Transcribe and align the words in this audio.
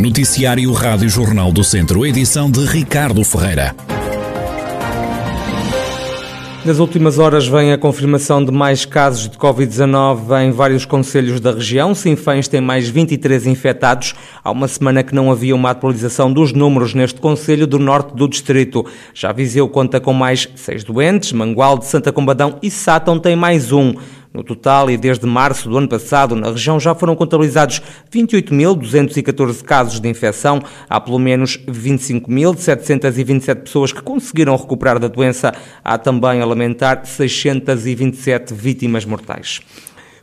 Noticiário 0.00 0.72
Rádio 0.72 1.10
Jornal 1.10 1.52
do 1.52 1.62
Centro, 1.62 2.06
edição 2.06 2.50
de 2.50 2.64
Ricardo 2.64 3.22
Ferreira. 3.22 3.76
Nas 6.64 6.78
últimas 6.78 7.18
horas 7.18 7.46
vem 7.46 7.70
a 7.70 7.76
confirmação 7.76 8.42
de 8.42 8.50
mais 8.50 8.86
casos 8.86 9.28
de 9.28 9.36
Covid-19 9.36 10.42
em 10.42 10.52
vários 10.52 10.86
conselhos 10.86 11.38
da 11.38 11.52
região. 11.52 11.94
Sinfãs 11.94 12.48
tem 12.48 12.62
mais 12.62 12.88
23 12.88 13.46
infectados. 13.46 14.14
Há 14.42 14.50
uma 14.50 14.68
semana 14.68 15.02
que 15.02 15.14
não 15.14 15.30
havia 15.30 15.54
uma 15.54 15.68
atualização 15.68 16.32
dos 16.32 16.54
números 16.54 16.94
neste 16.94 17.20
conselho 17.20 17.66
do 17.66 17.78
norte 17.78 18.14
do 18.14 18.26
distrito. 18.26 18.86
Já 19.12 19.32
Viseu 19.32 19.68
conta 19.68 20.00
com 20.00 20.14
mais 20.14 20.48
seis 20.54 20.82
doentes, 20.82 21.32
Mangualde, 21.32 21.84
Santa 21.84 22.10
Combadão 22.10 22.58
e 22.62 22.70
Sátão 22.70 23.18
tem 23.18 23.36
mais 23.36 23.70
um. 23.70 23.92
No 24.32 24.44
total, 24.44 24.88
e 24.88 24.96
desde 24.96 25.26
março 25.26 25.68
do 25.68 25.76
ano 25.76 25.88
passado, 25.88 26.36
na 26.36 26.50
região 26.50 26.78
já 26.78 26.94
foram 26.94 27.16
contabilizados 27.16 27.82
28.214 28.12 29.64
casos 29.64 29.98
de 29.98 30.08
infecção. 30.08 30.62
Há 30.88 31.00
pelo 31.00 31.18
menos 31.18 31.58
25.727 31.66 33.62
pessoas 33.62 33.92
que 33.92 34.00
conseguiram 34.00 34.54
recuperar 34.56 35.00
da 35.00 35.08
doença. 35.08 35.52
Há 35.82 35.98
também 35.98 36.40
a 36.40 36.44
lamentar 36.44 37.04
627 37.04 38.54
vítimas 38.54 39.04
mortais. 39.04 39.60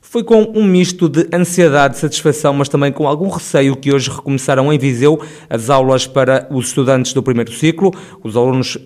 Foi 0.09 0.23
com 0.23 0.53
um 0.55 0.63
misto 0.63 1.09
de 1.09 1.27
ansiedade 1.33 1.97
satisfação, 1.97 2.53
mas 2.53 2.69
também 2.69 2.93
com 2.93 3.05
algum 3.05 3.27
receio 3.27 3.75
que 3.75 3.91
hoje 3.91 4.09
recomeçaram 4.09 4.71
em 4.71 4.79
Viseu 4.79 5.21
as 5.49 5.69
aulas 5.69 6.07
para 6.07 6.47
os 6.49 6.67
estudantes 6.67 7.11
do 7.11 7.21
primeiro 7.21 7.51
ciclo. 7.51 7.91
Os 8.23 8.37
alunos 8.37 8.77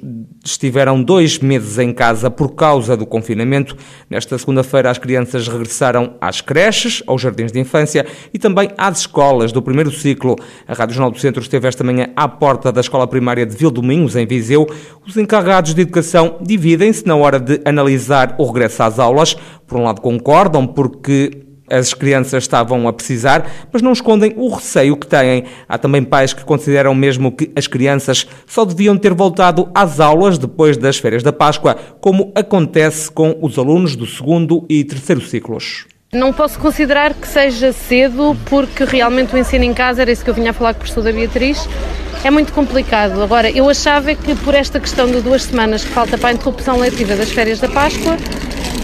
estiveram 0.44 1.02
dois 1.04 1.38
meses 1.38 1.78
em 1.78 1.94
casa 1.94 2.32
por 2.32 2.56
causa 2.56 2.98
do 2.98 3.06
confinamento. 3.06 3.78
Nesta 4.10 4.36
segunda-feira, 4.36 4.90
as 4.90 4.98
crianças 4.98 5.48
regressaram 5.48 6.16
às 6.20 6.42
creches, 6.42 7.04
aos 7.06 7.22
jardins 7.22 7.52
de 7.52 7.60
infância 7.60 8.04
e 8.34 8.40
também 8.40 8.72
às 8.76 9.02
escolas 9.02 9.52
do 9.52 9.62
primeiro 9.62 9.92
ciclo. 9.92 10.36
A 10.68 10.74
Rádio 10.74 10.96
Jornal 10.96 11.12
do 11.12 11.20
Centro 11.20 11.40
esteve 11.40 11.68
esta 11.68 11.84
manhã 11.84 12.10
à 12.16 12.28
porta 12.28 12.72
da 12.72 12.82
escola 12.82 13.06
primária 13.06 13.46
de 13.46 13.56
Vildominhos, 13.56 14.16
em 14.16 14.26
Viseu. 14.26 14.68
Os 15.08 15.16
encarregados 15.16 15.76
de 15.76 15.82
educação 15.82 16.38
dividem-se 16.42 17.06
na 17.06 17.16
hora 17.16 17.40
de 17.40 17.62
analisar 17.64 18.34
o 18.40 18.46
regresso 18.48 18.82
às 18.82 18.98
aulas. 18.98 19.38
Por 19.68 19.80
um 19.80 19.84
lado, 19.84 20.02
concordam 20.02 20.68
porque 20.68 21.11
as 21.72 21.94
crianças 21.94 22.44
estavam 22.44 22.88
a 22.88 22.94
precisar, 22.94 23.50
mas 23.72 23.82
não 23.82 23.94
escondem 23.94 24.34
o 24.36 24.50
receio 24.50 24.98
que 24.98 25.08
têm. 25.08 25.46
Há 25.68 25.78
também 25.78 26.04
pais 26.04 26.34
que 26.34 26.44
consideram 26.44 26.94
mesmo 26.94 27.32
que 27.32 27.50
as 27.56 27.66
crianças 27.66 28.28
só 28.46 28.66
deviam 28.66 28.98
ter 28.98 29.14
voltado 29.14 29.70
às 29.74 30.00
aulas 30.00 30.38
depois 30.38 30.76
das 30.76 30.98
férias 30.98 31.24
da 31.24 31.32
Páscoa, 31.32 31.76
como 32.02 32.32
acontece 32.36 33.10
com 33.10 33.38
os 33.42 33.58
alunos 33.58 33.96
do 33.96 34.06
segundo 34.06 34.66
e 34.70 34.84
terceiro 34.84 35.22
ciclos. 35.22 35.86
Não 36.14 36.34
posso 36.34 36.60
considerar 36.60 37.14
que 37.14 37.26
seja 37.26 37.72
cedo, 37.72 38.36
porque 38.48 38.84
realmente 38.84 39.34
o 39.34 39.38
ensino 39.38 39.64
em 39.64 39.74
casa, 39.74 40.02
era 40.02 40.12
isso 40.12 40.26
que 40.26 40.30
eu 40.30 40.34
vinha 40.34 40.52
a 40.52 40.54
falar 40.54 40.74
com 40.74 40.80
a 40.80 40.84
professora 40.84 41.14
Beatriz, 41.14 41.66
é 42.22 42.30
muito 42.30 42.52
complicado. 42.52 43.24
Agora, 43.24 43.50
eu 43.50 43.70
achava 43.70 44.14
que 44.14 44.36
por 44.36 44.54
esta 44.54 44.78
questão 44.78 45.08
de 45.08 45.22
duas 45.22 45.44
semanas 45.44 45.86
que 45.86 45.90
falta 45.90 46.18
para 46.18 46.32
a 46.32 46.34
interrupção 46.34 46.78
letiva 46.78 47.16
das 47.16 47.32
férias 47.32 47.62
da 47.62 47.70
Páscoa, 47.70 48.18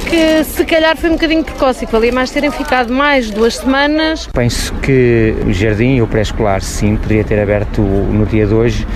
que 0.09 0.43
se 0.43 0.65
calhar 0.65 0.95
foi 0.95 1.09
um 1.09 1.13
bocadinho 1.13 1.43
precoce 1.43 1.83
e 1.83 1.87
que 1.87 1.91
valia 1.91 2.11
mais 2.11 2.31
terem 2.31 2.51
ficado 2.51 2.93
mais 2.93 3.29
duas 3.29 3.57
semanas. 3.57 4.27
Penso 4.33 4.73
que 4.75 5.35
o 5.45 5.53
jardim 5.53 5.95
e 5.95 6.01
o 6.01 6.07
pré-escolar 6.07 6.61
sim, 6.61 6.95
poderia 6.95 7.23
ter 7.23 7.39
aberto 7.39 7.81
no 7.81 8.25
dia 8.25 8.45
de 8.45 8.53
hoje. 8.53 8.87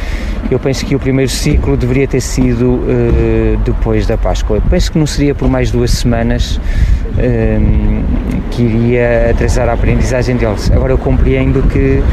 Eu 0.49 0.59
penso 0.59 0.85
que 0.85 0.95
o 0.95 0.99
primeiro 0.99 1.31
ciclo 1.31 1.77
deveria 1.77 2.07
ter 2.07 2.21
sido 2.21 2.73
uh, 2.73 3.57
depois 3.63 4.05
da 4.05 4.17
Páscoa. 4.17 4.57
Eu 4.57 4.61
penso 4.69 4.91
que 4.91 4.97
não 4.97 5.07
seria 5.07 5.35
por 5.35 5.49
mais 5.49 5.71
duas 5.71 5.91
semanas 5.91 6.57
uh, 6.57 8.41
que 8.51 8.63
iria 8.63 9.29
atrasar 9.31 9.69
a 9.69 9.73
aprendizagem 9.73 10.35
deles. 10.35 10.71
Agora 10.71 10.93
eu 10.93 10.97
compreendo 10.97 11.63
que 11.69 12.03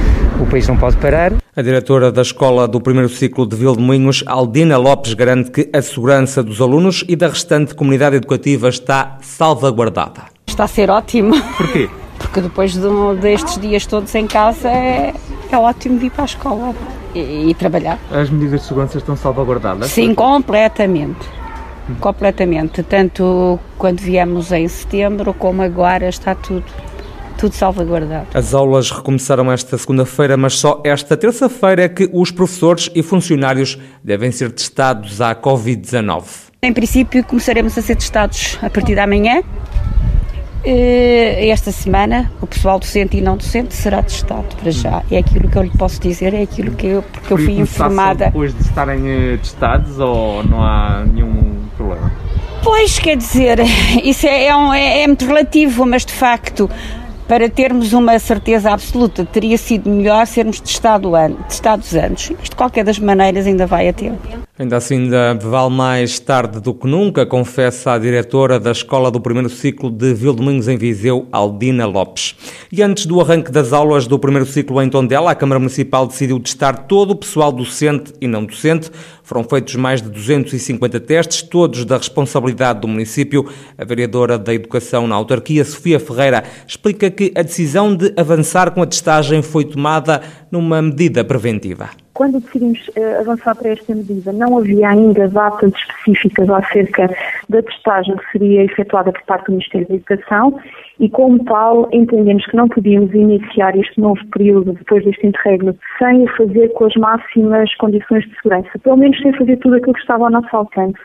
o 0.40 0.46
país 0.46 0.68
não 0.68 0.76
pode 0.76 0.96
parar. 0.98 1.32
A 1.58 1.60
diretora 1.60 2.12
da 2.12 2.22
Escola 2.22 2.68
do 2.68 2.80
Primeiro 2.80 3.08
Ciclo 3.08 3.44
de 3.44 3.56
Vildemunhos, 3.56 4.22
Aldina 4.28 4.76
Lopes, 4.76 5.12
garante 5.14 5.50
que 5.50 5.68
a 5.76 5.82
segurança 5.82 6.40
dos 6.40 6.60
alunos 6.60 7.04
e 7.08 7.16
da 7.16 7.26
restante 7.26 7.74
comunidade 7.74 8.14
educativa 8.14 8.68
está 8.68 9.18
salvaguardada. 9.20 10.26
Está 10.46 10.62
a 10.62 10.68
ser 10.68 10.88
ótimo. 10.88 11.34
Porquê? 11.56 11.90
Porque 12.16 12.40
depois 12.42 12.74
de, 12.74 13.20
destes 13.20 13.60
dias 13.60 13.84
todos 13.86 14.14
em 14.14 14.28
casa 14.28 14.68
é, 14.68 15.12
é 15.50 15.58
ótimo 15.58 15.98
vir 15.98 16.12
para 16.12 16.22
a 16.22 16.26
escola 16.26 16.72
e, 17.12 17.50
e 17.50 17.54
trabalhar. 17.54 17.98
As 18.12 18.30
medidas 18.30 18.60
de 18.60 18.66
segurança 18.68 18.98
estão 18.98 19.16
salvaguardadas? 19.16 19.90
Sim, 19.90 20.14
completamente. 20.14 21.26
Completamente. 21.98 22.84
Tanto 22.84 23.58
quando 23.76 23.98
viemos 23.98 24.52
em 24.52 24.68
setembro 24.68 25.34
como 25.34 25.60
agora 25.62 26.08
está 26.08 26.36
tudo 26.36 26.62
tudo 27.38 27.54
salvaguardado. 27.54 28.26
As 28.34 28.52
aulas 28.52 28.90
recomeçaram 28.90 29.50
esta 29.50 29.78
segunda-feira, 29.78 30.36
mas 30.36 30.58
só 30.58 30.82
esta 30.84 31.16
terça-feira 31.16 31.84
é 31.84 31.88
que 31.88 32.10
os 32.12 32.30
professores 32.30 32.90
e 32.94 33.02
funcionários 33.02 33.78
devem 34.02 34.30
ser 34.32 34.50
testados 34.50 35.20
à 35.20 35.34
Covid-19. 35.34 36.24
Em 36.60 36.72
princípio, 36.72 37.24
começaremos 37.24 37.78
a 37.78 37.82
ser 37.82 37.94
testados 37.94 38.58
a 38.60 38.68
partir 38.68 38.96
da 38.96 39.06
manhã. 39.06 39.42
Eh, 40.64 41.48
esta 41.48 41.70
semana, 41.70 42.32
o 42.42 42.46
pessoal 42.46 42.80
docente 42.80 43.16
e 43.16 43.20
não 43.20 43.36
docente 43.36 43.72
será 43.74 44.02
testado 44.02 44.56
para 44.60 44.72
já. 44.72 45.04
É 45.08 45.18
aquilo 45.18 45.48
que 45.48 45.56
eu 45.56 45.62
lhe 45.62 45.70
posso 45.70 46.00
dizer, 46.00 46.34
é 46.34 46.42
aquilo 46.42 46.72
que 46.72 46.88
eu, 46.88 47.02
porque 47.02 47.32
eu 47.32 47.38
fui 47.38 47.60
informada. 47.60 48.26
depois 48.26 48.52
de 48.52 48.62
estarem 48.62 49.08
eh, 49.08 49.36
testados 49.36 50.00
ou 50.00 50.42
não 50.42 50.60
há 50.60 51.04
nenhum 51.04 51.54
problema? 51.76 52.12
Pois, 52.64 52.98
quer 52.98 53.16
dizer, 53.16 53.60
isso 54.02 54.26
é, 54.26 54.46
é, 54.46 54.56
um, 54.56 54.74
é, 54.74 55.02
é 55.02 55.06
muito 55.06 55.24
relativo, 55.24 55.86
mas 55.86 56.04
de 56.04 56.12
facto 56.12 56.68
para 57.28 57.48
termos 57.48 57.92
uma 57.92 58.18
certeza 58.18 58.70
absoluta, 58.70 59.24
teria 59.24 59.58
sido 59.58 59.90
melhor 59.90 60.26
sermos 60.26 60.60
testado 60.60 61.14
an 61.14 61.34
testados 61.46 61.94
antes. 61.94 62.30
Mas 62.38 62.48
de 62.48 62.56
qualquer 62.56 62.84
das 62.84 62.98
maneiras 62.98 63.46
ainda 63.46 63.66
vai 63.66 63.88
a 63.88 63.92
tempo. 63.92 64.47
Ainda 64.58 64.76
assim, 64.76 65.04
ainda 65.04 65.34
vale 65.34 65.72
mais 65.72 66.18
tarde 66.18 66.60
do 66.60 66.74
que 66.74 66.84
nunca, 66.88 67.24
confessa 67.24 67.92
a 67.92 67.98
diretora 67.98 68.58
da 68.58 68.72
Escola 68.72 69.08
do 69.08 69.20
Primeiro 69.20 69.48
Ciclo 69.48 69.88
de 69.88 70.12
Vildomingos 70.12 70.66
em 70.66 70.76
Viseu, 70.76 71.28
Aldina 71.30 71.86
Lopes. 71.86 72.34
E 72.72 72.82
antes 72.82 73.06
do 73.06 73.20
arranque 73.20 73.52
das 73.52 73.72
aulas 73.72 74.08
do 74.08 74.18
primeiro 74.18 74.44
ciclo 74.44 74.82
em 74.82 74.90
Tondela, 74.90 75.30
a 75.30 75.34
Câmara 75.36 75.60
Municipal 75.60 76.08
decidiu 76.08 76.40
testar 76.40 76.72
todo 76.88 77.12
o 77.12 77.16
pessoal 77.16 77.52
docente 77.52 78.12
e 78.20 78.26
não 78.26 78.44
docente. 78.44 78.90
Foram 79.22 79.44
feitos 79.44 79.76
mais 79.76 80.02
de 80.02 80.10
250 80.10 80.98
testes, 80.98 81.40
todos 81.40 81.84
da 81.84 81.96
responsabilidade 81.96 82.80
do 82.80 82.88
município. 82.88 83.48
A 83.78 83.84
vereadora 83.84 84.36
da 84.36 84.52
Educação 84.52 85.06
na 85.06 85.14
autarquia, 85.14 85.64
Sofia 85.64 86.00
Ferreira, 86.00 86.42
explica 86.66 87.08
que 87.12 87.30
a 87.36 87.42
decisão 87.42 87.94
de 87.94 88.12
avançar 88.16 88.72
com 88.72 88.82
a 88.82 88.86
testagem 88.86 89.40
foi 89.40 89.64
tomada 89.64 90.20
numa 90.50 90.82
medida 90.82 91.22
preventiva. 91.22 91.90
Quando 92.18 92.40
decidimos 92.40 92.84
uh, 92.88 93.20
avançar 93.20 93.54
para 93.54 93.68
esta 93.68 93.94
medida, 93.94 94.32
não 94.32 94.58
havia 94.58 94.88
ainda 94.88 95.28
datas 95.28 95.72
específicas 95.72 96.50
acerca 96.50 97.08
da 97.48 97.62
testagem 97.62 98.16
que 98.16 98.32
seria 98.32 98.64
efetuada 98.64 99.12
por 99.12 99.22
parte 99.22 99.46
do 99.46 99.52
Ministério 99.52 99.86
da 99.86 99.94
Educação 99.94 100.58
e, 100.98 101.08
como 101.08 101.44
tal, 101.44 101.88
entendemos 101.92 102.44
que 102.46 102.56
não 102.56 102.68
podíamos 102.68 103.14
iniciar 103.14 103.76
este 103.76 104.00
novo 104.00 104.20
período 104.32 104.72
depois 104.72 105.04
deste 105.04 105.28
interregno 105.28 105.78
sem 105.96 106.24
o 106.24 106.36
fazer 106.36 106.72
com 106.72 106.86
as 106.86 106.96
máximas 106.96 107.72
condições 107.76 108.24
de 108.24 108.34
segurança, 108.34 108.76
pelo 108.80 108.96
menos 108.96 109.16
sem 109.22 109.32
fazer 109.34 109.56
tudo 109.58 109.76
aquilo 109.76 109.94
que 109.94 110.00
estava 110.00 110.24
ao 110.24 110.30
nosso 110.32 110.56
alcance. 110.56 110.98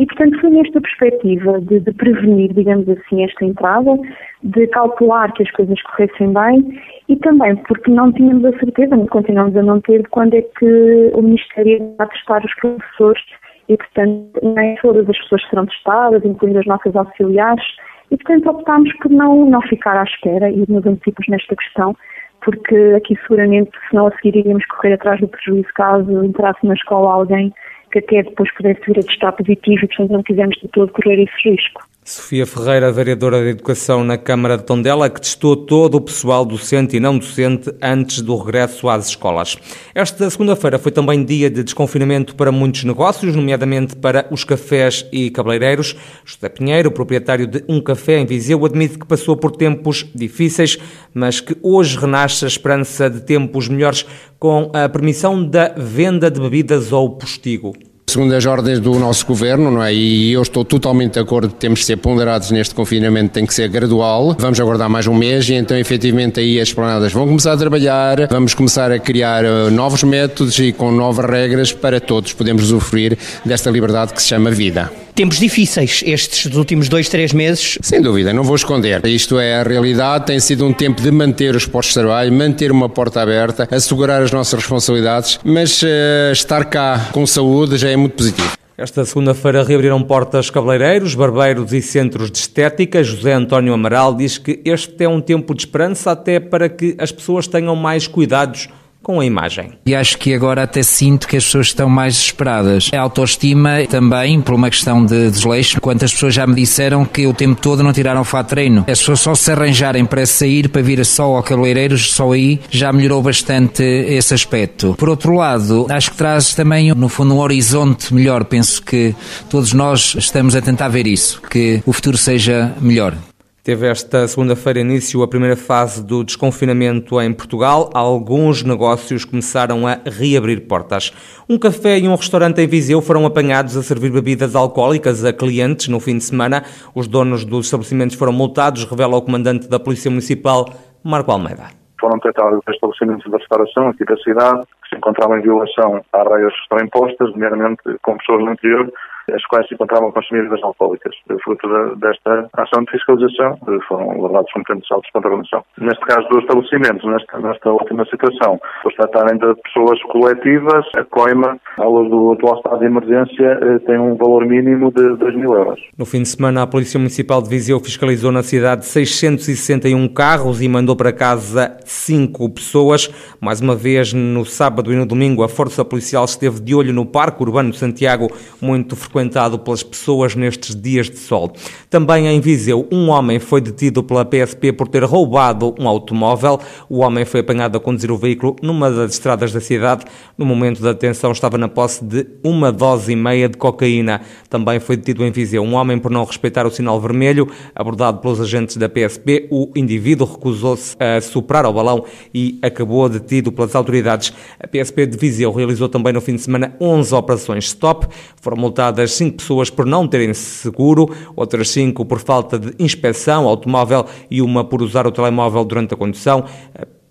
E, 0.00 0.06
portanto, 0.06 0.40
foi 0.40 0.48
nesta 0.48 0.80
perspectiva 0.80 1.60
de, 1.60 1.78
de, 1.80 1.92
prevenir, 1.92 2.54
digamos 2.54 2.88
assim, 2.88 3.22
esta 3.22 3.44
entrada, 3.44 3.98
de 4.42 4.66
calcular 4.68 5.30
que 5.34 5.42
as 5.42 5.50
coisas 5.50 5.78
corressem 5.82 6.32
bem 6.32 6.80
e 7.06 7.16
também 7.16 7.54
porque 7.56 7.90
não 7.90 8.10
tínhamos 8.10 8.46
a 8.46 8.58
certeza, 8.58 8.96
continuamos 9.10 9.54
a 9.58 9.62
não 9.62 9.78
ter, 9.82 9.98
de 9.98 10.08
quando 10.08 10.32
é 10.32 10.40
que 10.40 11.10
o 11.12 11.20
Ministério 11.20 11.94
vai 11.98 12.08
testar 12.08 12.42
os 12.42 12.54
professores 12.54 13.22
e, 13.68 13.76
portanto, 13.76 14.40
nem 14.42 14.74
todas 14.76 15.06
as 15.06 15.18
pessoas 15.18 15.46
serão 15.50 15.66
testadas, 15.66 16.24
incluindo 16.24 16.60
as 16.60 16.66
nossas 16.66 16.96
auxiliares, 16.96 17.64
e, 18.10 18.16
portanto, 18.16 18.48
optámos 18.48 18.90
por 19.02 19.10
não, 19.10 19.44
não 19.44 19.60
ficar 19.60 19.98
à 19.98 20.04
espera 20.04 20.50
e 20.50 20.64
nos 20.66 20.86
antecipos 20.86 21.28
nesta 21.28 21.54
questão, 21.54 21.94
porque 22.42 22.74
aqui 22.96 23.18
seguramente, 23.20 23.72
se 23.90 23.94
não 23.94 24.06
a 24.06 24.12
seguir, 24.12 24.34
iríamos 24.34 24.64
correr 24.64 24.94
atrás 24.94 25.20
do 25.20 25.28
prejuízo 25.28 25.68
caso 25.74 26.24
entrasse 26.24 26.66
na 26.66 26.72
escola 26.72 27.12
alguém 27.12 27.52
que 27.90 27.98
até 27.98 28.22
depois 28.22 28.52
pudesse 28.54 28.80
vir 28.86 28.98
a 28.98 29.02
testar 29.02 29.32
positivo 29.32 29.84
e, 29.84 29.88
portanto, 29.88 30.12
não 30.12 30.22
quisemos 30.22 30.56
de 30.60 30.68
todo 30.68 30.92
correr 30.92 31.22
esse 31.22 31.48
risco. 31.48 31.89
Sofia 32.02 32.46
Ferreira, 32.46 32.90
vereadora 32.90 33.42
de 33.42 33.50
Educação 33.50 34.02
na 34.02 34.16
Câmara 34.16 34.56
de 34.56 34.64
Tondela, 34.64 35.10
que 35.10 35.20
testou 35.20 35.54
todo 35.54 35.96
o 35.96 36.00
pessoal 36.00 36.46
docente 36.46 36.96
e 36.96 37.00
não 37.00 37.18
docente 37.18 37.70
antes 37.80 38.22
do 38.22 38.36
regresso 38.36 38.88
às 38.88 39.08
escolas. 39.08 39.56
Esta 39.94 40.28
segunda-feira 40.30 40.78
foi 40.78 40.90
também 40.90 41.22
dia 41.22 41.50
de 41.50 41.62
desconfinamento 41.62 42.34
para 42.34 42.50
muitos 42.50 42.84
negócios, 42.84 43.36
nomeadamente 43.36 43.94
para 43.94 44.26
os 44.30 44.44
cafés 44.44 45.06
e 45.12 45.30
cabeleireiros. 45.30 45.94
José 46.24 46.48
Pinheiro, 46.48 46.90
proprietário 46.90 47.46
de 47.46 47.62
um 47.68 47.82
café 47.82 48.18
em 48.18 48.26
Viseu, 48.26 48.64
admite 48.64 48.98
que 48.98 49.06
passou 49.06 49.36
por 49.36 49.52
tempos 49.52 50.06
difíceis, 50.14 50.78
mas 51.12 51.38
que 51.38 51.56
hoje 51.62 51.98
renasce 51.98 52.46
a 52.46 52.48
esperança 52.48 53.10
de 53.10 53.20
tempos 53.20 53.68
melhores 53.68 54.06
com 54.38 54.70
a 54.72 54.88
permissão 54.88 55.46
da 55.46 55.68
venda 55.76 56.30
de 56.30 56.40
bebidas 56.40 56.92
ao 56.94 57.10
postigo 57.10 57.74
Segundo 58.10 58.34
as 58.34 58.44
ordens 58.44 58.80
do 58.80 58.98
nosso 58.98 59.24
governo, 59.24 59.70
não 59.70 59.84
é? 59.84 59.94
E 59.94 60.32
eu 60.32 60.42
estou 60.42 60.64
totalmente 60.64 61.12
de 61.12 61.20
acordo, 61.20 61.52
temos 61.52 61.78
que 61.78 61.86
ser 61.86 61.96
ponderados 61.96 62.50
neste 62.50 62.74
confinamento, 62.74 63.30
tem 63.30 63.46
que 63.46 63.54
ser 63.54 63.68
gradual. 63.68 64.34
Vamos 64.36 64.58
aguardar 64.58 64.90
mais 64.90 65.06
um 65.06 65.14
mês 65.14 65.48
e 65.48 65.54
então, 65.54 65.76
efetivamente, 65.76 66.40
aí 66.40 66.58
as 66.60 66.66
esplanadas 66.66 67.12
vão 67.12 67.24
começar 67.24 67.52
a 67.52 67.56
trabalhar, 67.56 68.26
vamos 68.28 68.52
começar 68.52 68.90
a 68.90 68.98
criar 68.98 69.44
uh, 69.44 69.70
novos 69.70 70.02
métodos 70.02 70.58
e 70.58 70.72
com 70.72 70.90
novas 70.90 71.24
regras 71.24 71.72
para 71.72 72.00
todos 72.00 72.32
podermos 72.32 72.64
usufruir 72.64 73.16
desta 73.44 73.70
liberdade 73.70 74.12
que 74.12 74.20
se 74.20 74.26
chama 74.26 74.50
vida 74.50 74.90
tempos 75.14 75.38
difíceis 75.38 76.02
estes 76.06 76.46
dos 76.46 76.56
últimos 76.56 76.88
dois, 76.88 77.08
três 77.08 77.32
meses. 77.32 77.78
Sem 77.82 78.00
dúvida, 78.00 78.32
não 78.32 78.42
vou 78.42 78.56
esconder. 78.56 79.04
Isto 79.06 79.38
é 79.38 79.60
a 79.60 79.62
realidade, 79.62 80.26
tem 80.26 80.40
sido 80.40 80.66
um 80.66 80.72
tempo 80.72 81.00
de 81.00 81.10
manter 81.10 81.54
os 81.54 81.66
postos 81.66 81.94
de 81.94 82.00
trabalho, 82.00 82.32
manter 82.32 82.72
uma 82.72 82.88
porta 82.88 83.20
aberta, 83.20 83.68
assegurar 83.70 84.22
as 84.22 84.32
nossas 84.32 84.60
responsabilidades, 84.60 85.38
mas 85.44 85.82
uh, 85.82 85.86
estar 86.32 86.64
cá 86.64 87.08
com 87.12 87.26
saúde 87.26 87.76
já 87.76 87.88
é 87.88 87.96
muito 87.96 88.14
positivo. 88.14 88.60
Esta 88.80 89.04
segunda-feira 89.04 89.62
reabriram 89.62 90.02
portas 90.02 90.48
cabeleireiros, 90.48 91.14
barbeiros 91.14 91.70
e 91.74 91.82
centros 91.82 92.30
de 92.30 92.38
estética. 92.38 93.04
José 93.04 93.34
António 93.34 93.74
Amaral 93.74 94.14
diz 94.14 94.38
que 94.38 94.58
este 94.64 95.04
é 95.04 95.08
um 95.08 95.20
tempo 95.20 95.54
de 95.54 95.60
esperança 95.64 96.12
até 96.12 96.40
para 96.40 96.66
que 96.66 96.96
as 96.98 97.12
pessoas 97.12 97.46
tenham 97.46 97.76
mais 97.76 98.06
cuidados 98.06 98.70
com 99.02 99.20
a 99.20 99.24
imagem. 99.24 99.72
E 99.84 99.94
acho 99.94 100.18
que 100.18 100.34
agora 100.34 100.62
até 100.62 100.82
sinto 100.82 101.26
que 101.26 101.36
as 101.36 101.44
pessoas 101.44 101.68
estão 101.68 101.88
mais 101.88 102.14
desesperadas. 102.14 102.90
A 102.92 103.00
autoestima 103.00 103.84
também, 103.88 104.40
por 104.40 104.54
uma 104.54 104.70
questão 104.70 105.04
de 105.04 105.30
desleixo, 105.30 105.80
quantas 105.80 106.12
pessoas 106.12 106.34
já 106.34 106.46
me 106.46 106.54
disseram 106.54 107.04
que 107.04 107.26
o 107.26 107.34
tempo 107.34 107.60
todo 107.60 107.82
não 107.82 107.92
tiraram 107.92 108.24
fato 108.24 108.48
treino. 108.48 108.84
As 108.88 108.98
pessoas 108.98 109.20
só 109.20 109.34
se 109.34 109.50
arranjarem 109.50 110.04
para 110.04 110.24
sair, 110.26 110.68
para 110.68 110.82
vir 110.82 111.04
só 111.04 111.24
ao 111.36 111.42
cabeleireiro, 111.42 111.96
só 111.98 112.32
aí 112.32 112.60
já 112.70 112.92
melhorou 112.92 113.22
bastante 113.22 113.82
esse 113.82 114.34
aspecto. 114.34 114.94
Por 114.98 115.08
outro 115.08 115.34
lado, 115.34 115.86
acho 115.88 116.10
que 116.10 116.16
traz 116.16 116.54
também, 116.54 116.92
no 116.94 117.08
fundo, 117.08 117.34
um 117.34 117.38
horizonte 117.38 118.12
melhor. 118.12 118.44
Penso 118.44 118.82
que 118.82 119.14
todos 119.48 119.72
nós 119.72 120.14
estamos 120.18 120.54
a 120.54 120.60
tentar 120.60 120.88
ver 120.88 121.06
isso, 121.06 121.40
que 121.50 121.82
o 121.86 121.92
futuro 121.92 122.16
seja 122.16 122.74
melhor. 122.80 123.14
Teve 123.62 123.86
esta 123.88 124.26
segunda-feira 124.26 124.80
início 124.80 125.22
a 125.22 125.28
primeira 125.28 125.54
fase 125.54 126.02
do 126.02 126.24
desconfinamento 126.24 127.20
em 127.20 127.30
Portugal. 127.30 127.90
Alguns 127.92 128.62
negócios 128.62 129.26
começaram 129.26 129.86
a 129.86 129.98
reabrir 130.06 130.66
portas. 130.66 131.12
Um 131.46 131.58
café 131.58 131.98
e 131.98 132.08
um 132.08 132.14
restaurante 132.14 132.58
em 132.62 132.66
Viseu 132.66 133.02
foram 133.02 133.26
apanhados 133.26 133.76
a 133.76 133.82
servir 133.82 134.10
bebidas 134.10 134.56
alcoólicas 134.56 135.26
a 135.26 135.32
clientes 135.32 135.88
no 135.88 136.00
fim 136.00 136.16
de 136.16 136.24
semana. 136.24 136.64
Os 136.94 137.06
donos 137.06 137.44
dos 137.44 137.66
estabelecimentos 137.66 138.16
foram 138.16 138.32
multados, 138.32 138.84
revela 138.84 139.18
o 139.18 139.22
comandante 139.22 139.68
da 139.68 139.78
Polícia 139.78 140.10
Municipal, 140.10 140.66
Marco 141.04 141.30
Almeida. 141.30 141.64
Foram 142.00 142.16
detectados 142.16 142.60
estabelecimentos 142.66 143.30
da 143.30 143.36
restauração 143.36 143.88
aqui 143.88 144.06
da 144.06 144.16
cidade 144.16 144.62
que 144.84 144.88
se 144.88 144.96
encontravam 144.96 145.36
em 145.36 145.42
violação 145.42 146.00
às 146.14 146.26
regras 146.26 146.54
que 146.54 146.62
estão 146.62 146.78
impostas, 146.78 147.30
nomeadamente 147.32 147.82
com 148.00 148.16
pessoas 148.16 148.42
no 148.42 148.52
interior 148.52 148.90
as 149.32 149.44
quais 149.46 149.66
se 149.68 149.74
encontravam 149.74 150.08
a 150.08 150.12
consumir 150.12 150.42
bebidas 150.42 150.62
alcoólicas. 150.62 151.14
Fruto 151.44 151.68
desta 151.96 152.48
ação 152.54 152.84
de 152.84 152.90
fiscalização, 152.90 153.58
foram 153.88 154.22
levados 154.22 154.52
competentes 154.52 154.90
autos 154.90 155.10
contra 155.12 155.28
a 155.28 155.32
condenação. 155.32 155.64
Neste 155.78 156.04
caso 156.06 156.28
dos 156.28 156.40
estabelecimentos, 156.40 157.04
nesta, 157.04 157.38
nesta 157.38 157.70
última 157.70 158.04
situação, 158.06 158.60
por 158.82 158.92
tratarem 158.94 159.38
de 159.38 159.54
pessoas 159.62 160.02
coletivas, 160.04 160.84
a 160.96 161.04
coima, 161.04 161.58
à 161.78 161.84
luz 161.84 162.10
do 162.10 162.32
atual 162.32 162.56
estado 162.56 162.78
de 162.78 162.86
emergência, 162.86 163.58
eh, 163.62 163.78
tem 163.86 163.98
um 163.98 164.16
valor 164.16 164.46
mínimo 164.46 164.92
de 164.92 165.16
2 165.16 165.36
mil 165.36 165.54
euros. 165.54 165.80
No 165.96 166.04
fim 166.04 166.22
de 166.22 166.28
semana, 166.28 166.62
a 166.62 166.66
Polícia 166.66 166.98
Municipal 166.98 167.42
de 167.42 167.48
Viseu 167.48 167.80
fiscalizou 167.80 168.32
na 168.32 168.42
cidade 168.42 168.86
661 168.86 170.08
carros 170.08 170.62
e 170.62 170.68
mandou 170.68 170.96
para 170.96 171.12
casa 171.12 171.76
5 171.84 172.48
pessoas. 172.50 173.08
Mais 173.40 173.60
uma 173.60 173.74
vez, 173.74 174.12
no 174.12 174.44
sábado 174.44 174.92
e 174.92 174.96
no 174.96 175.06
domingo, 175.06 175.42
a 175.42 175.48
Força 175.48 175.84
Policial 175.84 176.24
esteve 176.24 176.60
de 176.60 176.74
olho 176.74 176.92
no 176.92 177.06
Parque 177.06 177.42
Urbano 177.42 177.70
de 177.70 177.78
Santiago, 177.78 178.28
muito 178.60 178.96
frequente 178.96 179.19
frequentado 179.20 179.58
pelas 179.58 179.82
pessoas 179.82 180.34
nestes 180.34 180.74
dias 180.74 181.10
de 181.10 181.18
sol. 181.18 181.52
Também 181.90 182.26
em 182.26 182.40
Viseu, 182.40 182.88
um 182.90 183.10
homem 183.10 183.38
foi 183.38 183.60
detido 183.60 184.02
pela 184.02 184.24
PSP 184.24 184.72
por 184.72 184.88
ter 184.88 185.04
roubado 185.04 185.74
um 185.78 185.86
automóvel. 185.86 186.58
O 186.88 187.00
homem 187.00 187.24
foi 187.24 187.40
apanhado 187.40 187.76
a 187.76 187.80
conduzir 187.80 188.10
o 188.10 188.16
veículo 188.16 188.56
numa 188.62 188.90
das 188.90 189.12
estradas 189.12 189.52
da 189.52 189.60
cidade. 189.60 190.04
No 190.38 190.46
momento 190.46 190.80
da 190.80 190.92
detenção 190.92 191.32
estava 191.32 191.58
na 191.58 191.68
posse 191.68 192.02
de 192.04 192.26
uma 192.42 192.72
dose 192.72 193.12
e 193.12 193.16
meia 193.16 193.48
de 193.48 193.58
cocaína. 193.58 194.22
Também 194.48 194.80
foi 194.80 194.96
detido 194.96 195.24
em 195.24 195.30
Viseu 195.30 195.62
um 195.62 195.74
homem 195.74 195.98
por 195.98 196.10
não 196.10 196.24
respeitar 196.24 196.66
o 196.66 196.70
sinal 196.70 196.98
vermelho. 197.00 197.48
Abordado 197.74 198.18
pelos 198.18 198.40
agentes 198.40 198.76
da 198.76 198.88
PSP, 198.88 199.48
o 199.50 199.70
indivíduo 199.76 200.26
recusou-se 200.26 200.96
a 200.98 201.20
soprar 201.20 201.64
ao 201.64 201.72
balão 201.72 202.04
e 202.32 202.58
acabou 202.62 203.08
detido 203.08 203.52
pelas 203.52 203.74
autoridades. 203.74 204.32
A 204.58 204.66
PSP 204.66 205.06
de 205.06 205.18
Viseu 205.18 205.52
realizou 205.52 205.88
também 205.88 206.12
no 206.12 206.20
fim 206.20 206.36
de 206.36 206.42
semana 206.42 206.74
11 206.80 207.14
operações 207.14 207.64
stop. 207.64 208.06
Foram 208.40 208.56
multadas 208.56 209.09
outras 209.10 209.12
5 209.12 209.36
pessoas 209.36 209.70
por 209.70 209.86
não 209.86 210.06
terem 210.06 210.32
seguro, 210.32 211.08
outras 211.34 211.70
5 211.70 212.04
por 212.04 212.20
falta 212.20 212.58
de 212.58 212.74
inspeção 212.78 213.46
automóvel 213.46 214.06
e 214.30 214.40
uma 214.40 214.64
por 214.64 214.82
usar 214.82 215.06
o 215.06 215.12
telemóvel 215.12 215.64
durante 215.64 215.94
a 215.94 215.96
condução. 215.96 216.44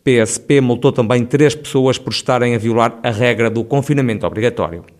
PSP 0.03 0.61
multou 0.61 0.91
também 0.91 1.25
3 1.25 1.55
pessoas 1.55 1.97
por 1.97 2.11
estarem 2.11 2.55
a 2.55 2.57
violar 2.57 2.99
a 3.03 3.11
regra 3.11 3.49
do 3.49 3.63
confinamento 3.63 4.25
obrigatório. 4.25 4.98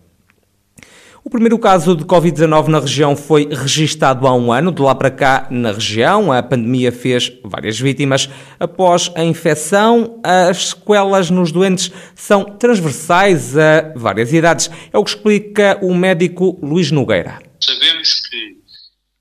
O 1.22 1.28
primeiro 1.28 1.58
caso 1.58 1.94
de 1.94 2.02
Covid-19 2.04 2.68
na 2.68 2.80
região 2.80 3.14
foi 3.14 3.46
registado 3.46 4.26
há 4.26 4.34
um 4.34 4.50
ano. 4.50 4.72
De 4.72 4.80
lá 4.80 4.94
para 4.94 5.10
cá, 5.10 5.46
na 5.50 5.70
região, 5.70 6.32
a 6.32 6.42
pandemia 6.42 6.90
fez 6.90 7.30
várias 7.44 7.78
vítimas. 7.78 8.26
Após 8.58 9.10
a 9.14 9.22
infecção, 9.22 10.18
as 10.24 10.68
sequelas 10.68 11.28
nos 11.28 11.52
doentes 11.52 11.90
são 12.14 12.44
transversais 12.44 13.54
a 13.58 13.92
várias 13.94 14.32
idades. 14.32 14.70
É 14.90 14.96
o 14.96 15.04
que 15.04 15.10
explica 15.10 15.78
o 15.82 15.94
médico 15.94 16.58
Luís 16.62 16.90
Nogueira. 16.90 17.38
Sabemos 17.60 18.26
que 18.26 18.56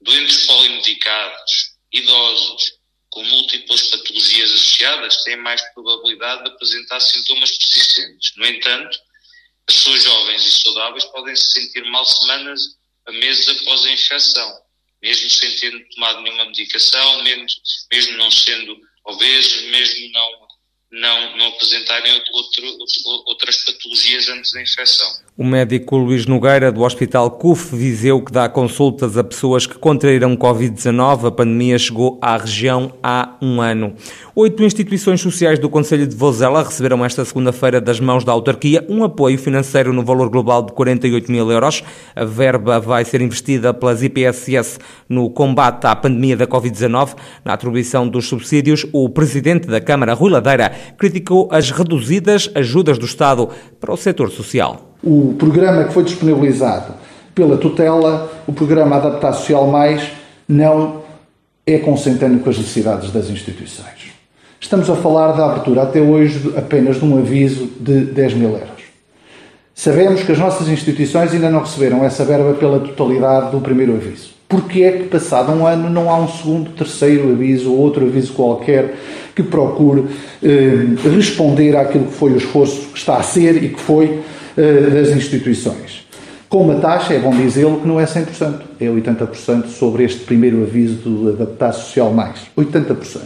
doentes 0.02 0.48
polimedicados, 0.48 1.74
idosos, 1.92 2.80
com 3.10 3.24
múltiplas 3.26 3.88
patologias 3.88 4.52
associadas, 4.52 5.24
têm 5.24 5.36
mais 5.36 5.62
probabilidade 5.74 6.46
de 6.46 6.50
apresentar 6.52 7.02
sintomas 7.02 7.58
persistentes. 7.58 8.32
No 8.38 8.46
entanto, 8.46 8.98
pessoas 9.70 10.04
jovens 10.04 10.46
e 10.46 10.62
saudáveis 10.62 11.06
podem 11.06 11.36
se 11.36 11.52
sentir 11.52 11.84
mal 11.86 12.04
semanas 12.04 12.78
a 13.06 13.12
meses 13.12 13.48
após 13.50 13.86
a 13.86 13.92
infecção, 13.92 14.62
mesmo 15.02 15.30
sem 15.30 15.56
ter 15.58 15.90
tomado 15.90 16.22
nenhuma 16.22 16.46
medicação, 16.46 17.24
mesmo, 17.24 17.46
mesmo 17.92 18.18
não 18.18 18.32
sendo 18.32 18.80
obesos, 19.06 19.62
mesmo 19.70 20.12
não 20.12 20.49
não, 20.92 21.38
não 21.38 21.48
apresentarem 21.50 22.12
outro, 22.34 22.64
outras 23.28 23.58
patologias 23.64 24.28
antes 24.30 24.54
da 24.54 24.62
infecção. 24.62 25.08
O 25.38 25.46
médico 25.46 25.96
Luís 25.96 26.26
Nogueira, 26.26 26.70
do 26.70 26.82
Hospital 26.82 27.32
CUF 27.32 27.74
Viseu, 27.74 28.22
que 28.22 28.32
dá 28.32 28.50
consultas 28.50 29.18
a 29.18 29.24
pessoas 29.24 29.66
que 29.66 29.78
contraíram 29.78 30.36
Covid-19, 30.36 31.28
a 31.28 31.32
pandemia 31.32 31.78
chegou 31.78 32.20
à 32.22 32.36
região 32.36 32.94
há 33.02 33.38
um 33.42 33.62
ano. 33.62 33.96
Oito 34.36 34.64
instituições 34.64 35.22
sociais 35.22 35.58
do 35.58 35.70
Conselho 35.70 36.06
de 36.08 36.16
Vozela 36.16 36.64
receberam 36.64 37.06
esta 37.06 37.24
segunda-feira 37.24 37.80
das 37.80 38.00
mãos 38.00 38.26
da 38.26 38.34
autarquia 38.34 38.86
um 38.90 39.04
apoio 39.04 39.38
financeiro 39.38 39.94
no 39.94 40.04
valor 40.04 40.30
global 40.30 40.64
de 40.64 40.74
48 40.74 41.32
mil 41.32 41.50
euros. 41.50 41.84
A 42.16 42.26
verba 42.26 42.80
vai 42.80 43.06
ser 43.06 43.22
investida 43.22 43.74
pelas 43.74 44.04
IPSS 44.04 44.80
no 45.08 45.30
combate 45.30 45.86
à 45.86 45.96
pandemia 45.96 46.36
da 46.36 46.48
Covid-19. 46.48 47.16
Na 47.46 47.54
atribuição 47.54 48.08
dos 48.08 48.28
subsídios, 48.28 48.86
o 48.92 49.08
presidente 49.08 49.68
da 49.68 49.80
Câmara, 49.80 50.14
Rui 50.14 50.32
Ladeira, 50.32 50.79
criticou 50.98 51.48
as 51.52 51.72
reduzidas 51.72 52.50
ajudas 52.56 52.98
do 52.98 53.06
Estado 53.06 53.50
para 53.80 53.94
o 53.94 53.98
setor 53.98 54.30
social. 54.32 54.96
O 55.04 55.36
programa 55.38 55.86
que 55.86 55.94
foi 55.94 56.04
disponibilizado 56.04 56.94
pela 57.34 57.58
tutela, 57.58 58.32
o 58.46 58.54
programa 58.54 58.98
Adaptar 58.98 59.34
Social 59.34 59.68
Mais, 59.68 60.12
não 60.48 61.04
é 61.66 61.78
consentâneo 61.78 62.40
com 62.40 62.50
as 62.50 62.58
necessidades 62.58 63.12
das 63.12 63.30
instituições. 63.30 64.10
Estamos 64.60 64.90
a 64.90 64.96
falar 64.96 65.32
da 65.32 65.46
abertura 65.46 65.84
até 65.84 66.02
hoje 66.02 66.54
apenas 66.58 66.98
de 66.98 67.06
um 67.06 67.18
aviso 67.18 67.70
de 67.80 68.02
10 68.06 68.34
mil 68.34 68.50
euros. 68.50 68.84
Sabemos 69.74 70.22
que 70.24 70.32
as 70.34 70.38
nossas 70.38 70.68
instituições 70.68 71.32
ainda 71.32 71.50
não 71.50 71.62
receberam 71.62 72.04
essa 72.04 72.26
verba 72.26 72.54
pela 72.56 72.80
totalidade 72.80 73.52
do 73.52 73.62
primeiro 73.62 73.94
aviso. 73.94 74.39
Porquê 74.50 74.82
é 74.82 74.92
que, 74.94 75.04
passado 75.04 75.52
um 75.52 75.68
ano, 75.68 75.92
não 75.92 76.10
há 76.10 76.18
um 76.18 76.28
segundo, 76.28 76.72
terceiro 76.72 77.32
aviso 77.32 77.72
ou 77.72 77.78
outro 77.78 78.08
aviso 78.08 78.34
qualquer 78.34 78.96
que 79.36 79.44
procure 79.44 80.06
eh, 80.42 80.88
responder 81.16 81.78
àquilo 81.78 82.06
que 82.06 82.14
foi 82.14 82.34
o 82.34 82.38
esforço 82.38 82.88
que 82.88 82.98
está 82.98 83.18
a 83.18 83.22
ser 83.22 83.64
e 83.64 83.70
que 83.70 83.80
foi 83.80 84.22
eh, 84.58 84.90
das 84.90 85.10
instituições? 85.10 86.08
Com 86.50 86.64
uma 86.64 86.82
taxa, 86.82 87.14
é 87.14 87.20
bom 87.20 87.30
dizê-lo, 87.30 87.80
que 87.80 87.88
não 87.88 88.00
é 88.00 88.06
100%, 88.06 88.62
é 88.80 88.88
80% 88.88 89.68
sobre 89.68 90.04
este 90.04 90.22
primeiro 90.22 90.64
aviso 90.64 90.96
do 90.96 91.30
Adaptar 91.30 91.72
Social 91.72 92.12
Mais. 92.12 92.40
80%. 92.58 93.22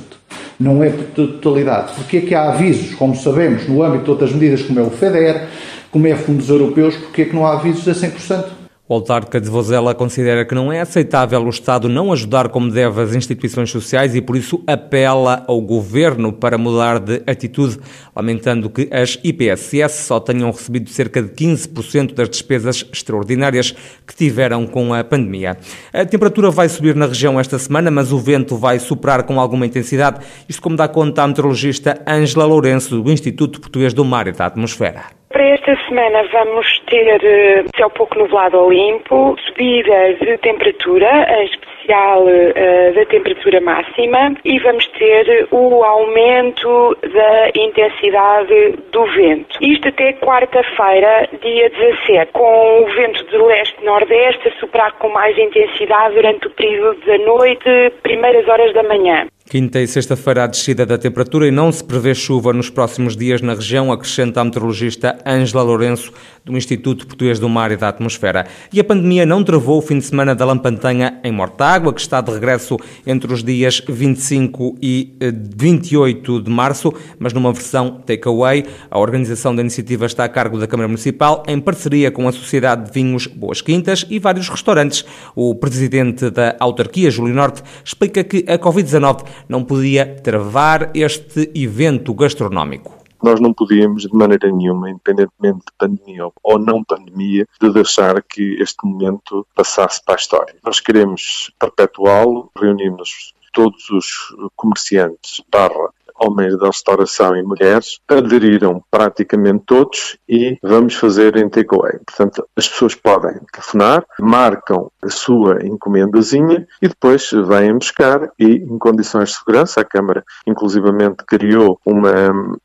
Não 0.60 0.84
é 0.84 0.90
totalidade. 0.90 1.94
Porque 1.96 2.18
é 2.18 2.22
que 2.22 2.36
há 2.36 2.50
avisos, 2.50 2.96
como 2.96 3.16
sabemos, 3.16 3.66
no 3.66 3.82
âmbito 3.82 4.04
de 4.04 4.12
outras 4.12 4.34
medidas, 4.34 4.62
como 4.64 4.78
é 4.78 4.84
o 4.84 4.90
FEDER, 4.90 5.48
como 5.90 6.06
é 6.06 6.16
fundos 6.16 6.50
europeus, 6.50 6.98
porque 6.98 7.22
é 7.22 7.26
que 7.26 7.34
não 7.34 7.46
há 7.46 7.54
avisos 7.54 7.88
a 7.88 7.94
100%? 7.94 8.63
O 8.86 8.96
autarca 8.96 9.40
de 9.40 9.50
Vozela 9.50 9.96
considera 9.96 10.44
que 10.44 10.54
não 10.54 10.70
é 10.70 10.82
aceitável 10.82 11.42
o 11.42 11.50
Estado 11.50 11.88
não 11.88 12.12
ajudar 12.12 12.50
como 12.50 12.70
deve 12.70 13.02
as 13.02 13.16
instituições 13.16 13.72
sociais 13.72 14.14
e 14.14 14.22
por 14.22 14.36
isso 14.36 14.62
apela 14.68 15.42
ao 15.48 15.62
governo 15.62 16.34
para 16.34 16.58
mudar 16.58 17.00
de 17.00 17.24
atitude, 17.26 17.80
lamentando 18.14 18.70
que 18.70 18.90
as 18.92 19.18
IPSS 19.24 20.04
só 20.04 20.20
tenham 20.20 20.52
recebido 20.52 20.90
cerca 20.90 21.22
de 21.22 21.30
15% 21.30 22.14
das 22.14 22.30
despesas 22.30 22.86
extraordinárias 22.92 23.74
que 24.06 24.14
tiveram 24.14 24.68
com 24.68 24.94
a 24.94 25.02
pandemia. 25.02 25.58
A 25.94 26.04
temperatura 26.04 26.52
vai 26.52 26.68
subir 26.68 26.94
na 26.94 27.06
região 27.06 27.40
esta 27.40 27.58
semana, 27.58 27.90
mas 27.90 28.12
o 28.12 28.20
vento 28.20 28.58
vai 28.58 28.80
soprar 28.80 29.24
com 29.24 29.40
alguma 29.40 29.66
intensidade, 29.66 30.20
isto 30.50 30.62
como 30.62 30.76
dá 30.76 30.90
conta 30.90 31.24
a 31.24 31.28
meteorologista 31.30 32.02
Ângela 32.06 32.44
Lourenço, 32.44 33.02
do 33.02 33.10
Instituto 33.10 33.62
Português 33.62 33.94
do 33.94 34.04
Mar 34.04 34.28
e 34.28 34.34
da 34.34 34.46
Atmosfera. 34.46 35.23
Para 35.34 35.50
esta 35.50 35.76
semana 35.88 36.22
vamos 36.32 36.68
ter 36.86 37.18
uh, 37.18 37.68
céu 37.76 37.90
pouco 37.90 38.20
nublado 38.20 38.56
ou 38.56 38.72
limpo, 38.72 39.36
subida 39.48 40.14
de 40.22 40.38
temperatura, 40.38 41.10
em 41.28 41.46
especial 41.46 42.22
uh, 42.22 42.94
da 42.94 43.04
temperatura 43.08 43.60
máxima, 43.60 44.36
e 44.46 44.60
vamos 44.60 44.86
ter 44.90 45.48
o 45.50 45.84
aumento 45.84 46.96
da 47.02 47.50
intensidade 47.56 48.78
do 48.92 49.06
vento. 49.08 49.58
Isto 49.60 49.88
até 49.88 50.14
quarta-feira, 50.14 51.28
dia 51.42 51.68
17, 51.68 52.32
com 52.32 52.84
o 52.84 52.86
vento 52.94 53.26
de 53.26 53.38
leste-nordeste 53.40 54.50
a 54.50 54.60
soprar 54.60 54.92
com 55.00 55.10
mais 55.10 55.36
intensidade 55.36 56.14
durante 56.14 56.46
o 56.46 56.52
período 56.52 57.04
da 57.08 57.18
noite, 57.18 57.92
primeiras 58.04 58.48
horas 58.48 58.72
da 58.76 58.84
manhã. 58.84 59.26
Quinta 59.54 59.80
e 59.80 59.86
sexta-feira 59.86 60.46
a 60.46 60.48
descida 60.48 60.84
da 60.84 60.98
temperatura 60.98 61.48
e 61.48 61.52
não 61.52 61.72
se 61.72 61.84
prevê 61.84 62.16
chuva 62.16 62.52
nos 62.52 62.72
próximos 62.72 63.16
dias 63.16 63.40
na 63.40 63.54
região, 63.54 63.92
acrescenta 63.92 64.42
a 64.42 64.44
meteorologista 64.44 65.16
Ângela 65.24 65.62
Lourenço, 65.62 66.12
do 66.44 66.58
Instituto 66.58 67.06
Português 67.06 67.38
do 67.40 67.48
Mar 67.48 67.72
e 67.72 67.78
da 67.78 67.88
Atmosfera. 67.88 68.48
E 68.72 68.80
a 68.80 68.84
pandemia 68.84 69.28
não 69.28 69.44
travou 69.44 69.78
o 69.78 69.82
fim 69.82 70.00
de 70.00 70.06
semana 70.06 70.34
da 70.34 70.44
Lampantanha 70.44 71.20
em 71.24 71.32
Mortágua, 71.32 71.94
que 71.94 72.02
está 72.02 72.20
de 72.20 72.32
regresso 72.32 72.78
entre 73.06 73.32
os 73.32 73.44
dias 73.44 73.80
25 73.88 74.76
e 74.82 75.16
28 75.22 76.38
eh, 76.38 76.42
de 76.42 76.50
março, 76.50 76.92
mas 77.20 77.32
numa 77.32 77.54
versão 77.54 78.02
takeaway. 78.06 78.66
A 78.90 78.98
organização 78.98 79.56
da 79.56 79.62
iniciativa 79.62 80.08
está 80.08 80.24
a 80.24 80.30
cargo 80.30 80.58
da 80.58 80.66
Câmara 80.66 80.88
Municipal, 80.88 81.44
em 81.48 81.60
parceria 81.60 82.10
com 82.10 82.28
a 82.28 82.32
Sociedade 82.32 82.88
de 82.88 82.92
Vinhos 82.92 83.28
Boas 83.28 83.62
Quintas 83.62 84.04
e 84.10 84.18
vários 84.18 84.50
restaurantes. 84.50 85.06
O 85.36 85.54
presidente 85.54 86.32
da 86.32 86.56
autarquia, 86.60 87.12
Júlio 87.12 87.36
Norte, 87.36 87.62
explica 87.86 88.24
que 88.24 88.44
a 88.48 88.58
Covid-19 88.58 89.24
não 89.48 89.64
podia 89.64 90.06
travar 90.06 90.92
este 90.96 91.52
evento 91.56 92.14
gastronómico. 92.14 93.04
Nós 93.24 93.40
não 93.40 93.54
podíamos, 93.54 94.04
de 94.04 94.14
maneira 94.14 94.52
nenhuma, 94.52 94.90
independentemente 94.90 95.60
de 95.60 95.74
pandemia 95.78 96.30
ou 96.44 96.60
não 96.60 96.84
pandemia, 96.84 97.48
de 97.62 97.72
deixar 97.72 98.22
que 98.22 98.62
este 98.62 98.86
momento 98.86 99.48
passasse 99.56 100.04
para 100.04 100.16
a 100.16 100.18
história. 100.18 100.56
Nós 100.64 100.82
queremos 100.82 101.50
perpetuá-lo, 101.58 102.52
reunimos 102.60 103.34
todos 103.54 103.90
os 103.92 104.36
comerciantes 104.56 105.42
barra 105.50 105.90
homens 106.24 106.58
da 106.58 106.68
restauração 106.68 107.36
e 107.36 107.44
mulheres, 107.44 108.00
aderiram 108.08 108.82
praticamente 108.90 109.64
todos 109.66 110.18
e 110.28 110.58
vamos 110.62 110.96
fazer 110.96 111.36
em 111.38 111.50
takeaway. 111.50 112.00
Portanto, 112.06 112.46
as 112.56 112.68
pessoas 112.68 112.96
podem 112.96 113.40
telefonar, 113.52 114.06
marcam 114.20 114.90
a 115.02 115.10
sua 115.10 115.66
encomendazinha 115.66 116.68
e 116.82 116.88
depois 116.88 117.30
vêm 117.32 117.78
buscar 117.78 118.30
e 118.40 118.56
em 118.56 118.78
condições 118.78 119.30
de 119.30 119.36
segurança, 119.36 119.82
a 119.82 119.86
Câmara 119.86 120.24
inclusivamente 120.48 121.24
criou 121.26 121.80
uma 121.86 122.12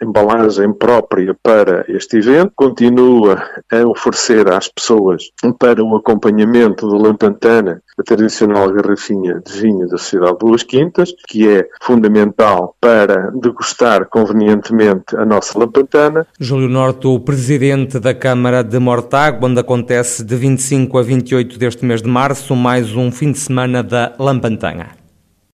embalagem 0.02 0.72
própria 0.72 1.36
para 1.42 1.84
este 1.88 2.18
evento, 2.18 2.52
continua 2.54 3.42
a 3.70 3.86
oferecer 3.86 4.50
às 4.52 4.68
pessoas 4.68 5.30
para 5.58 5.82
o 5.82 5.96
acompanhamento 5.96 6.86
do 6.86 6.96
Lampantana 6.96 7.82
a 7.98 8.02
tradicional 8.02 8.70
garrafinha 8.72 9.40
de 9.44 9.52
vinho 9.60 9.88
da 9.88 9.98
Sociedade 9.98 10.32
de 10.32 10.38
Boas 10.38 10.62
Quintas, 10.62 11.12
que 11.26 11.48
é 11.48 11.68
fundamental 11.80 12.76
para 12.80 13.30
degustar 13.32 14.06
convenientemente 14.06 15.16
a 15.16 15.24
nossa 15.24 15.58
lampantana. 15.58 16.26
Júlio 16.38 16.68
Norte, 16.68 17.06
o 17.06 17.18
presidente 17.18 17.98
da 17.98 18.14
Câmara 18.14 18.62
de 18.62 18.78
Mortágua, 18.78 19.48
onde 19.48 19.60
acontece 19.60 20.24
de 20.24 20.36
25 20.36 20.98
a 20.98 21.02
28 21.02 21.58
deste 21.58 21.84
mês 21.84 22.02
de 22.02 22.08
março 22.08 22.54
mais 22.54 22.94
um 22.94 23.10
fim 23.10 23.32
de 23.32 23.38
semana 23.38 23.82
da 23.82 24.14
Lampantana. 24.18 25.07